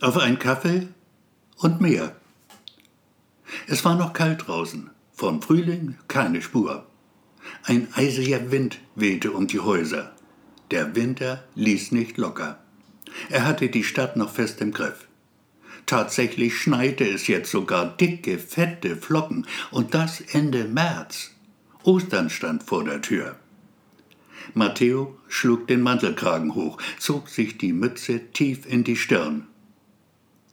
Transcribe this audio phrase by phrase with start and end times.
[0.00, 0.88] auf einen Kaffee
[1.56, 2.16] und mehr.
[3.66, 6.86] Es war noch kalt draußen, vom Frühling keine Spur.
[7.64, 10.14] Ein eisiger Wind wehte um die Häuser.
[10.70, 12.58] Der Winter ließ nicht locker.
[13.30, 15.08] Er hatte die Stadt noch fest im Griff.
[15.86, 21.30] Tatsächlich schneite es jetzt sogar dicke, fette Flocken und das Ende März.
[21.82, 23.36] Ostern stand vor der Tür.
[24.52, 29.46] Matteo schlug den Mantelkragen hoch, zog sich die Mütze tief in die Stirn.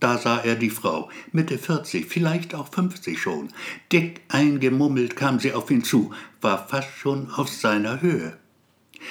[0.05, 3.49] Da sah er die Frau, Mitte 40, vielleicht auch 50 schon.
[3.91, 8.37] Dick eingemummelt kam sie auf ihn zu, war fast schon auf seiner Höhe.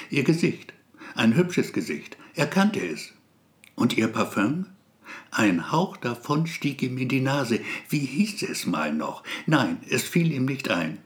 [0.09, 0.71] Ihr Gesicht,
[1.13, 3.11] ein hübsches Gesicht, er kannte es.
[3.75, 4.67] Und ihr Parfüm?
[5.31, 7.59] Ein Hauch davon stieg ihm in die Nase.
[7.89, 9.23] Wie hieß es mal noch?
[9.47, 10.99] Nein, es fiel ihm nicht ein.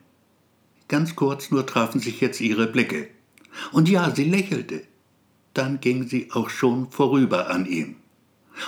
[0.88, 3.08] Ganz kurz nur trafen sich jetzt ihre Blicke.
[3.72, 4.84] Und ja, sie lächelte.
[5.56, 7.96] Dann ging sie auch schon vorüber an ihm.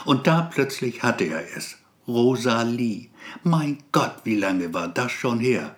[0.06, 1.78] Und da plötzlich hatte er es.
[2.08, 3.10] Rosalie.
[3.44, 5.76] Mein Gott, wie lange war das schon her?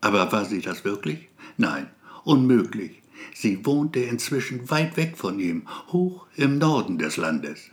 [0.00, 1.28] Aber war sie das wirklich?
[1.56, 1.88] Nein,
[2.24, 3.02] unmöglich.
[3.34, 7.70] Sie wohnte inzwischen weit weg von ihm, hoch im Norden des Landes.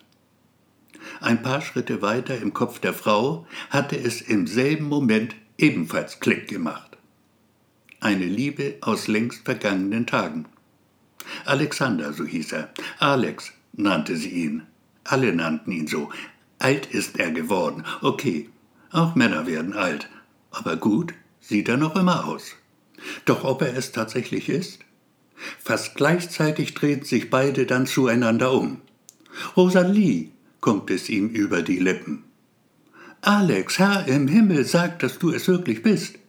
[1.21, 6.47] Ein paar Schritte weiter im Kopf der Frau hatte es im selben Moment ebenfalls Klick
[6.47, 6.97] gemacht.
[7.99, 10.45] Eine Liebe aus längst vergangenen Tagen.
[11.45, 12.69] Alexander, so hieß er.
[12.99, 14.63] Alex nannte sie ihn.
[15.09, 16.11] Alle nannten ihn so.
[16.59, 17.83] Alt ist er geworden.
[18.01, 18.49] Okay,
[18.91, 20.07] auch Männer werden alt.
[20.51, 22.55] Aber gut sieht er noch immer aus.
[23.25, 24.79] Doch ob er es tatsächlich ist?
[25.59, 28.81] Fast gleichzeitig drehen sich beide dann zueinander um.
[29.57, 30.29] Rosalie,
[30.61, 32.23] kommt es ihm über die Lippen.
[33.21, 36.19] Alex, Herr im Himmel, sag, dass du es wirklich bist.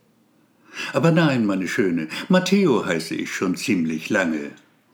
[0.95, 4.53] Aber nein, meine Schöne, Matteo heiße ich schon ziemlich lange.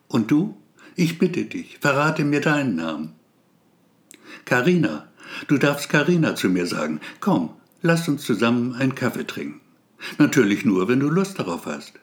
[0.09, 0.57] Und du?
[0.97, 3.12] Ich bitte dich, verrate mir deinen Namen.
[4.47, 5.08] Karina,
[5.48, 7.00] du darfst Karina zu mir sagen.
[7.19, 7.50] Komm,
[7.83, 9.61] lass uns zusammen einen Kaffee trinken.
[10.19, 11.95] Natürlich nur, wenn du Lust darauf hast.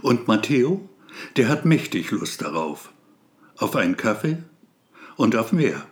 [0.00, 0.88] Und Matteo,
[1.36, 2.92] der hat mächtig Lust darauf.
[3.58, 4.38] Auf einen Kaffee
[5.16, 5.86] und auf mehr.